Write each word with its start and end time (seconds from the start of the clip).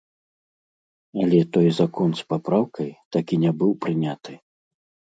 Але 1.25 1.41
той 1.59 1.67
закон 1.81 2.09
з 2.23 2.27
папраўкай 2.35 2.89
так 3.17 3.25
і 3.37 3.43
не 3.47 3.51
быў 3.63 3.71
прыняты. 3.87 4.33